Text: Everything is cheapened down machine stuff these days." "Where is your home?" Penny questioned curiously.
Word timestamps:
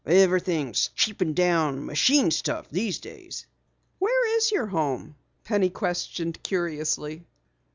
Everything 0.03 0.69
is 0.71 0.87
cheapened 0.95 1.35
down 1.35 1.85
machine 1.85 2.31
stuff 2.31 2.67
these 2.71 2.97
days." 3.01 3.45
"Where 3.99 4.35
is 4.35 4.51
your 4.51 4.65
home?" 4.65 5.13
Penny 5.43 5.69
questioned 5.69 6.41
curiously. 6.41 7.23